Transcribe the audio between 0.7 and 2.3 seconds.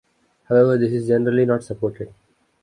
this is generally not supported.